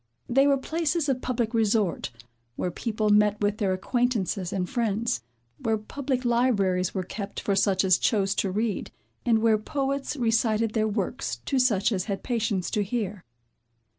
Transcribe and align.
They 0.27 0.47
were 0.47 0.57
places 0.57 1.07
of 1.09 1.21
public 1.21 1.53
resort, 1.53 2.09
where 2.55 2.71
people 2.71 3.11
met 3.11 3.39
with 3.39 3.59
their 3.59 3.71
acquaintances 3.71 4.51
and 4.51 4.67
friends, 4.67 5.21
where 5.59 5.77
public 5.77 6.25
libraries 6.25 6.95
were 6.95 7.03
kept 7.03 7.39
for 7.39 7.55
such 7.55 7.83
as 7.83 7.99
chose 7.99 8.33
to 8.37 8.49
read, 8.49 8.89
and 9.27 9.43
where 9.43 9.59
poets 9.59 10.17
recited 10.17 10.73
their 10.73 10.87
works 10.87 11.35
to 11.45 11.59
such 11.59 11.91
as 11.91 12.05
had 12.05 12.23
patience 12.23 12.71
to 12.71 12.81
hear. 12.83 13.23